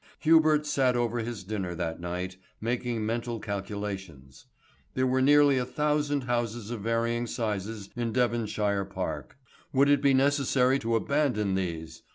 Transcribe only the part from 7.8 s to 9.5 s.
in Devonshire Park.